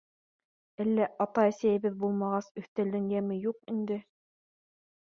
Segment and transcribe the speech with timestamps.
[0.85, 4.01] Әллә ата-әсәйебеҙ булмағас, өҫтәлдең йәме юҡ инде.